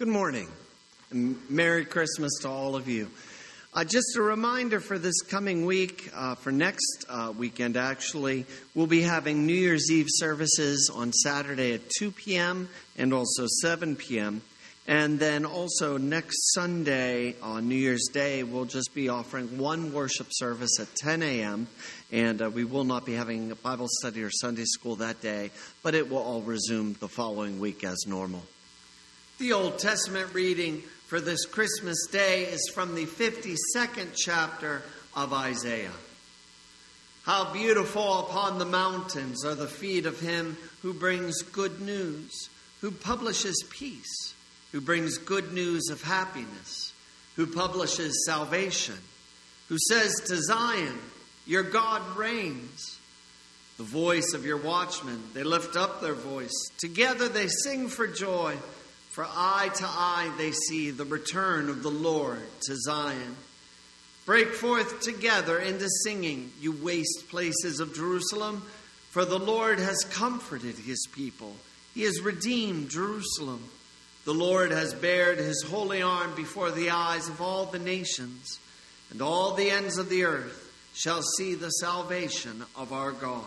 [0.00, 0.48] Good morning,
[1.10, 3.10] and Merry Christmas to all of you.
[3.74, 8.86] Uh, just a reminder for this coming week, uh, for next uh, weekend actually, we'll
[8.86, 12.70] be having New Year's Eve services on Saturday at 2 p.m.
[12.96, 14.40] and also 7 p.m.
[14.88, 20.28] And then also next Sunday on New Year's Day, we'll just be offering one worship
[20.30, 21.68] service at 10 a.m.
[22.10, 25.50] And uh, we will not be having a Bible study or Sunday school that day,
[25.82, 28.40] but it will all resume the following week as normal.
[29.40, 34.82] The Old Testament reading for this Christmas day is from the 52nd chapter
[35.16, 35.90] of Isaiah.
[37.22, 42.50] How beautiful upon the mountains are the feet of him who brings good news,
[42.82, 44.34] who publishes peace
[44.72, 46.92] who brings good news of happiness,
[47.36, 48.98] who publishes salvation,
[49.68, 50.98] who says to Zion,
[51.46, 52.98] Your God reigns.
[53.78, 56.52] The voice of your watchmen, they lift up their voice.
[56.78, 58.58] Together they sing for joy,
[59.10, 63.36] for eye to eye they see the return of the Lord to Zion.
[64.24, 68.62] Break forth together into singing, you waste places of Jerusalem,
[69.10, 71.56] for the Lord has comforted his people.
[71.94, 73.64] He has redeemed Jerusalem.
[74.24, 78.60] The Lord has bared his holy arm before the eyes of all the nations,
[79.10, 83.44] and all the ends of the earth shall see the salvation of our God.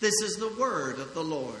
[0.00, 1.60] This is the word of the Lord.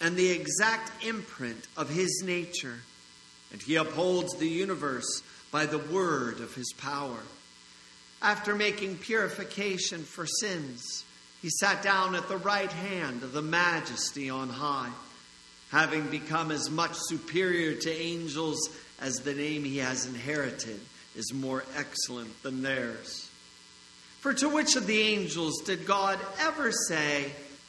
[0.00, 2.80] and the exact imprint of his nature,
[3.52, 7.20] and he upholds the universe by the word of his power.
[8.20, 11.04] After making purification for sins,
[11.40, 14.90] he sat down at the right hand of the majesty on high
[15.70, 18.70] having become as much superior to angels
[19.00, 20.80] as the name he has inherited
[21.14, 23.30] is more excellent than theirs.
[24.20, 27.32] For to which of the angels did God ever say,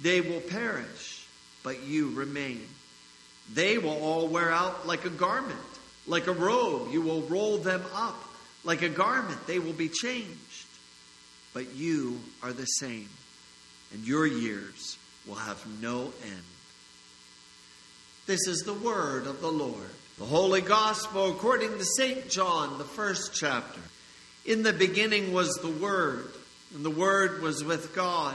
[0.00, 1.26] They will perish,
[1.62, 2.66] but you remain.
[3.52, 5.58] They will all wear out like a garment,
[6.06, 6.92] like a robe.
[6.92, 8.22] You will roll them up
[8.64, 9.46] like a garment.
[9.46, 10.66] They will be changed.
[11.54, 13.08] But you are the same,
[13.92, 16.42] and your years will have no end.
[18.26, 19.90] This is the word of the Lord.
[20.18, 22.28] The Holy Gospel according to St.
[22.28, 23.80] John, the first chapter.
[24.44, 26.32] In the beginning was the Word,
[26.74, 28.34] and the Word was with God,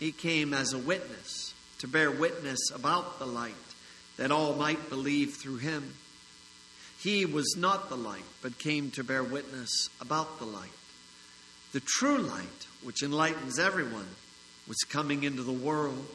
[0.00, 3.54] He came as a witness to bear witness about the light,
[4.16, 5.94] that all might believe through him.
[6.98, 10.70] He was not the light, but came to bear witness about the light.
[11.72, 14.08] The true light, which enlightens everyone,
[14.66, 16.06] was coming into the world.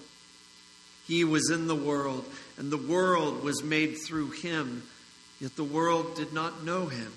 [1.07, 2.25] He was in the world,
[2.57, 4.83] and the world was made through him,
[5.39, 7.13] yet the world did not know him.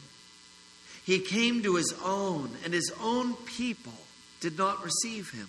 [1.04, 3.94] He came to his own, and his own people
[4.40, 5.48] did not receive him.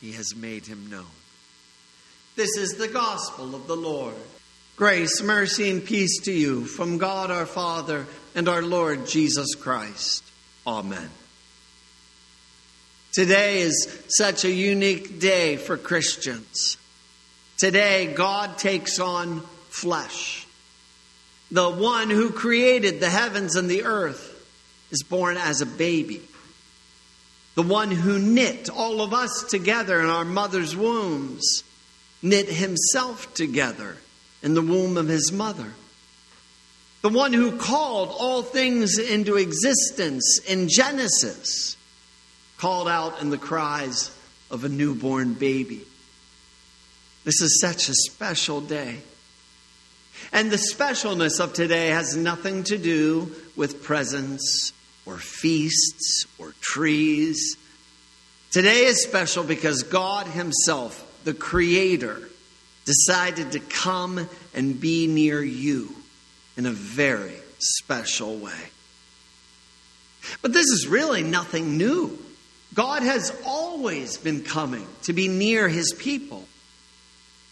[0.00, 1.06] he has made him known.
[2.36, 4.14] This is the gospel of the Lord.
[4.76, 10.22] Grace, mercy, and peace to you from God our Father and our Lord Jesus Christ.
[10.64, 11.10] Amen.
[13.12, 16.76] Today is such a unique day for Christians.
[17.56, 20.46] Today, God takes on flesh.
[21.50, 24.34] The one who created the heavens and the earth
[24.92, 26.22] is born as a baby.
[27.58, 31.64] The one who knit all of us together in our mother's wombs
[32.22, 33.96] knit himself together
[34.44, 35.72] in the womb of his mother.
[37.02, 41.76] The one who called all things into existence in Genesis
[42.58, 44.16] called out in the cries
[44.52, 45.84] of a newborn baby.
[47.24, 48.98] This is such a special day.
[50.30, 54.72] And the specialness of today has nothing to do with presents
[55.04, 56.24] or feasts
[56.78, 57.56] trees.
[58.52, 62.22] Today is special because God Himself, the Creator,
[62.84, 65.92] decided to come and be near you
[66.56, 68.70] in a very special way.
[70.40, 72.16] But this is really nothing new.
[72.74, 76.44] God has always been coming to be near His people.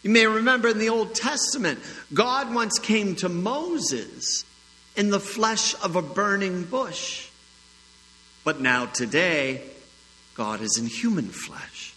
[0.05, 1.81] You may remember in the Old Testament,
[2.14, 4.44] God once came to Moses
[4.94, 7.25] in the flesh of a burning bush.
[8.46, 9.60] But now, today,
[10.37, 11.93] God is in human flesh.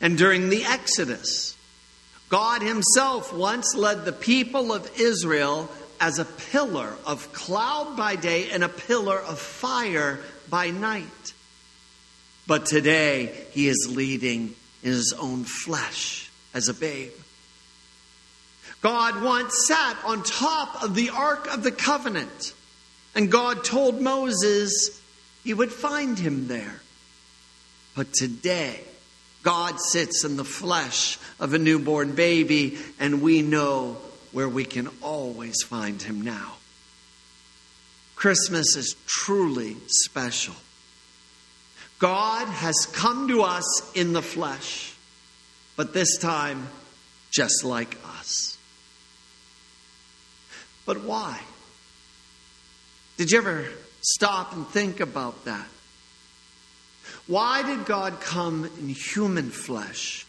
[0.00, 1.56] And during the Exodus,
[2.28, 5.68] God Himself once led the people of Israel
[6.00, 11.34] as a pillar of cloud by day and a pillar of fire by night.
[12.46, 14.54] But today, He is leading
[14.84, 17.10] in His own flesh as a babe.
[18.80, 22.54] God once sat on top of the Ark of the Covenant,
[23.14, 25.00] and God told Moses
[25.44, 26.80] he would find him there.
[27.96, 28.80] But today,
[29.42, 33.96] God sits in the flesh of a newborn baby, and we know
[34.32, 36.54] where we can always find him now.
[38.16, 40.54] Christmas is truly special.
[41.98, 44.90] God has come to us in the flesh
[45.80, 46.68] but this time
[47.30, 48.58] just like us.
[50.84, 51.40] But why?
[53.20, 53.66] Did you ever
[54.00, 55.68] stop and think about that?
[57.26, 60.24] Why did God come in human flesh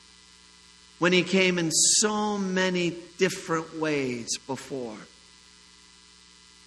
[1.00, 4.98] when He came in so many different ways before?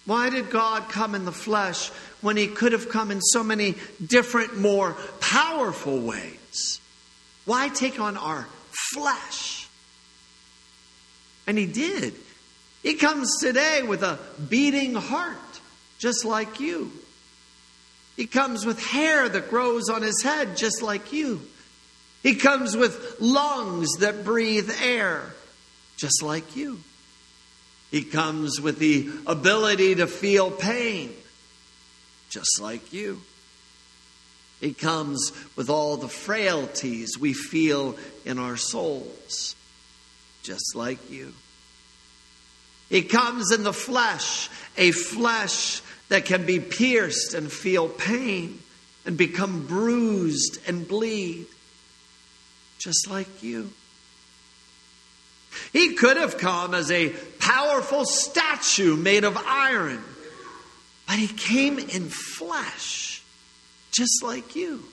[0.07, 1.89] Why did God come in the flesh
[2.21, 6.79] when He could have come in so many different, more powerful ways?
[7.45, 8.47] Why take on our
[8.93, 9.67] flesh.
[11.45, 12.15] And he did.
[12.83, 15.37] He comes today with a beating heart,
[15.99, 16.91] just like you.
[18.15, 21.41] He comes with hair that grows on his head, just like you.
[22.23, 25.33] He comes with lungs that breathe air,
[25.97, 26.79] just like you.
[27.91, 31.13] He comes with the ability to feel pain,
[32.29, 33.21] just like you.
[34.59, 39.55] He comes with all the frailties we feel in our souls,
[40.41, 41.33] just like you.
[42.89, 48.59] He comes in the flesh, a flesh that can be pierced and feel pain
[49.05, 51.45] and become bruised and bleed,
[52.79, 53.71] just like you.
[55.71, 57.09] He could have come as a
[57.39, 60.03] powerful statue made of iron,
[61.07, 63.23] but he came in flesh
[63.91, 64.83] just like you.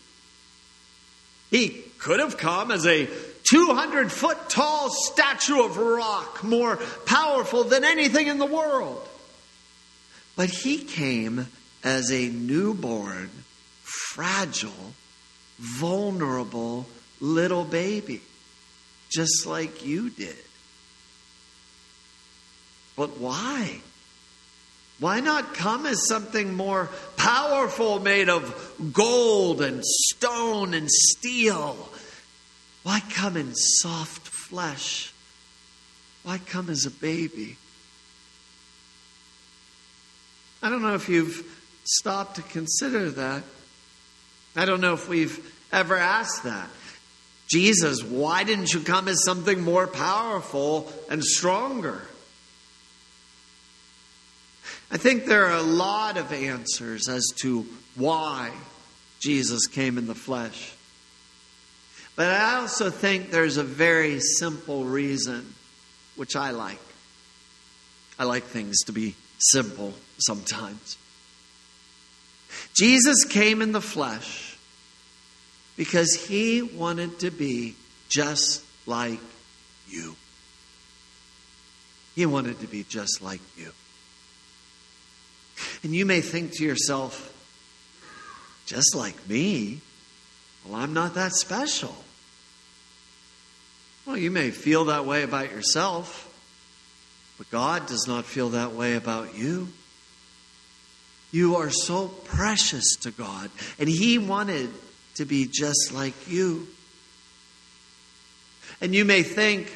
[1.50, 3.08] He could have come as a
[3.50, 9.06] 200 foot tall statue of rock, more powerful than anything in the world.
[10.36, 11.48] But he came
[11.84, 13.30] as a newborn,
[13.82, 14.94] fragile,
[15.58, 16.86] vulnerable
[17.20, 18.20] little baby,
[19.10, 20.36] just like you did.
[22.96, 23.80] But why?
[24.98, 31.90] Why not come as something more powerful, made of gold and stone and steel?
[32.82, 35.12] Why come in soft flesh?
[36.22, 37.56] Why come as a baby?
[40.62, 41.44] I don't know if you've
[41.84, 43.42] stopped to consider that.
[44.54, 46.68] I don't know if we've ever asked that.
[47.50, 52.00] Jesus, why didn't you come as something more powerful and stronger?
[54.90, 57.66] I think there are a lot of answers as to
[57.96, 58.52] why
[59.20, 60.72] Jesus came in the flesh.
[62.14, 65.54] But I also think there's a very simple reason,
[66.14, 66.78] which I like.
[68.18, 69.14] I like things to be
[69.50, 70.96] simple sometimes.
[72.74, 74.56] Jesus came in the flesh
[75.76, 77.74] because he wanted to be
[78.08, 79.20] just like
[79.88, 80.16] you.
[82.14, 83.72] He wanted to be just like you.
[85.82, 87.30] And you may think to yourself,
[88.66, 89.80] just like me?
[90.64, 91.94] Well, I'm not that special.
[94.06, 96.28] Well, you may feel that way about yourself,
[97.38, 99.68] but God does not feel that way about you.
[101.32, 104.70] You are so precious to God, and He wanted
[105.14, 106.66] to be just like you.
[108.80, 109.72] And you may think,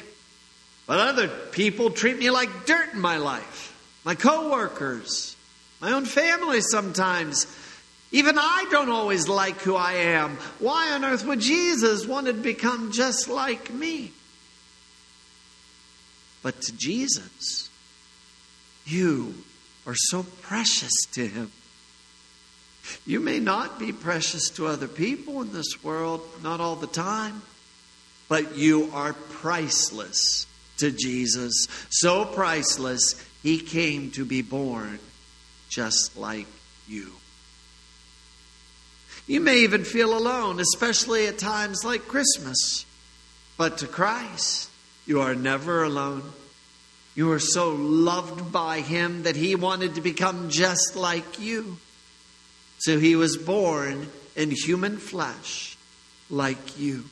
[0.85, 3.73] but other people treat me like dirt in my life.
[4.05, 5.35] My coworkers,
[5.81, 7.47] my own family sometimes.
[8.11, 10.37] Even I don't always like who I am.
[10.59, 14.13] Why on earth would Jesus want to become just like me?
[16.41, 17.69] But to Jesus,
[18.85, 19.35] you
[19.85, 21.51] are so precious to him.
[23.05, 27.41] You may not be precious to other people in this world, not all the time,
[28.29, 30.45] but you are priceless
[30.77, 31.67] to Jesus.
[31.89, 34.99] So priceless, he came to be born
[35.69, 36.47] just like
[36.87, 37.11] you.
[39.27, 42.85] You may even feel alone, especially at times like Christmas.
[43.57, 44.69] But to Christ,
[45.07, 46.21] you are never alone.
[47.15, 51.77] You are so loved by Him that He wanted to become just like you.
[52.79, 55.77] So he was born in human flesh
[56.29, 57.05] like you.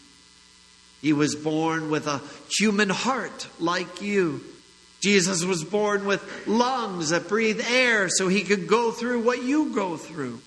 [1.02, 2.22] He was born with a
[2.58, 4.42] human heart like you.
[5.02, 9.74] Jesus was born with lungs that breathe air so he could go through what you
[9.74, 10.40] go through.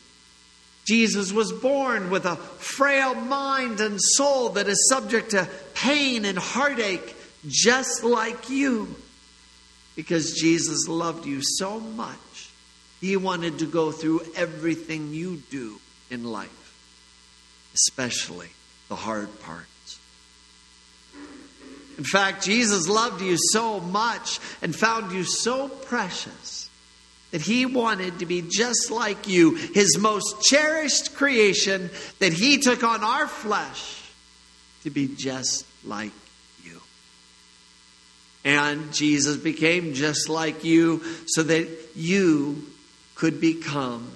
[0.87, 6.39] Jesus was born with a frail mind and soul that is subject to pain and
[6.39, 7.15] heartache
[7.47, 8.95] just like you.
[9.97, 12.49] Because Jesus loved you so much
[13.01, 15.79] he wanted to go through everything you do
[16.11, 16.75] in life,
[17.75, 18.49] especially
[18.89, 20.01] the hard parts.
[21.97, 26.71] In fact, Jesus loved you so much and found you so precious
[27.31, 31.91] that he wanted to be just like you, his most cherished creation,
[32.21, 34.03] that he took on our flesh
[34.85, 36.13] to be just like.
[38.45, 42.65] And Jesus became just like you so that you
[43.15, 44.11] could become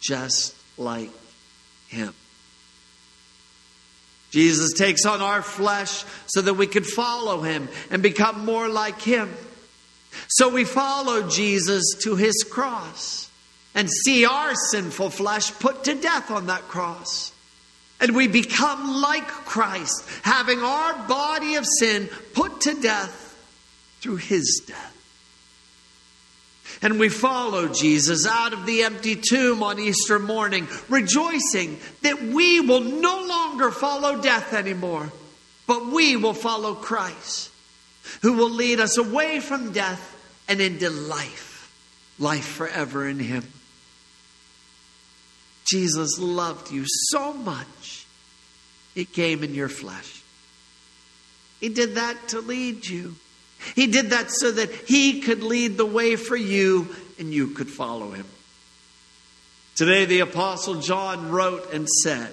[0.00, 1.10] just like
[1.88, 2.12] him.
[4.30, 9.00] Jesus takes on our flesh so that we could follow him and become more like
[9.00, 9.32] him.
[10.28, 13.30] So we follow Jesus to his cross
[13.74, 17.32] and see our sinful flesh put to death on that cross.
[18.00, 23.25] And we become like Christ, having our body of sin put to death
[24.00, 24.96] through his death.
[26.82, 32.60] And we follow Jesus out of the empty tomb on Easter morning, rejoicing that we
[32.60, 35.10] will no longer follow death anymore,
[35.66, 37.50] but we will follow Christ,
[38.22, 40.12] who will lead us away from death
[40.48, 41.72] and into life,
[42.18, 43.44] life forever in Him.
[45.66, 48.06] Jesus loved you so much,
[48.94, 50.22] He came in your flesh.
[51.60, 53.16] He did that to lead you.
[53.74, 57.68] He did that so that he could lead the way for you and you could
[57.68, 58.26] follow him.
[59.74, 62.32] Today, the Apostle John wrote and said,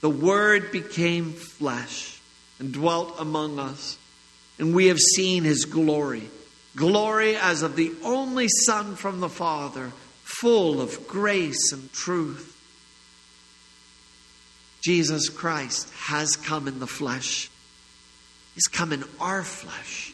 [0.00, 2.20] The Word became flesh
[2.58, 3.96] and dwelt among us,
[4.58, 6.28] and we have seen his glory
[6.76, 9.92] glory as of the only Son from the Father,
[10.24, 12.46] full of grace and truth.
[14.82, 17.50] Jesus Christ has come in the flesh.
[18.54, 20.12] He's come in our flesh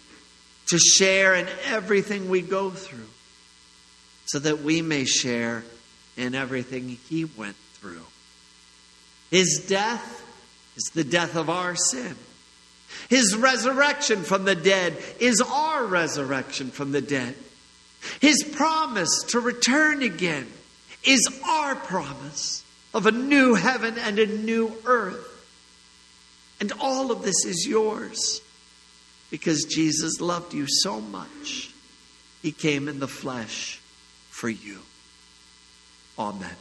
[0.69, 3.09] to share in everything we go through
[4.27, 5.65] so that we may share
[6.17, 8.05] in everything He went through.
[9.31, 10.23] His death
[10.77, 12.17] is the death of our sin.
[13.09, 17.35] His resurrection from the dead is our resurrection from the dead.
[18.21, 20.47] His promise to return again
[21.05, 22.65] is our promise
[22.95, 25.36] of a new heaven and a new earth.
[26.61, 28.41] And all of this is yours
[29.31, 31.71] because Jesus loved you so much.
[32.43, 33.81] He came in the flesh
[34.31, 34.81] for you.
[36.19, 36.57] Amen.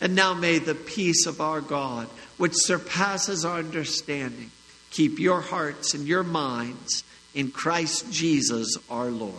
[0.00, 4.50] And now may the peace of our God, which surpasses our understanding,
[4.90, 9.34] keep your hearts and your minds in Christ Jesus our Lord.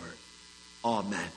[0.84, 1.30] Amen.